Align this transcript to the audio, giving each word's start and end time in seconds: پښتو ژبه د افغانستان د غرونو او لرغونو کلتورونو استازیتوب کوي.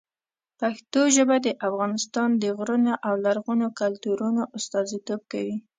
پښتو 0.59 1.01
ژبه 1.15 1.35
د 1.45 1.47
افغانستان 1.67 2.29
د 2.43 2.43
غرونو 2.57 2.93
او 3.07 3.13
لرغونو 3.25 3.67
کلتورونو 3.79 4.41
استازیتوب 4.57 5.21
کوي. 5.31 5.57